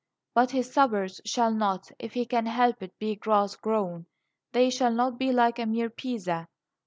But 0.33 0.49
his 0.49 0.73
suburbs 0.73 1.21
shall 1.25 1.51
not, 1.53 1.91
if 1.99 2.15
he 2.15 2.25
can 2.25 2.47
help 2.47 2.81
it, 2.81 2.97
be 2.97 3.15
grass 3.15 3.55
grown. 3.55 4.07
They 4.51 4.71
shall 4.71 4.91
not 4.91 5.19
be 5.19 5.31
like 5.31 5.59
a 5.59 5.67
mere 5.67 5.91
Pisa. 5.91 6.47